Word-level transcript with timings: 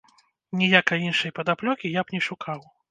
Ніякай 0.61 1.05
іншай 1.11 1.37
падаплёкі 1.39 1.95
я 1.99 2.07
б 2.07 2.19
не 2.19 2.27
шукаў. 2.31 2.59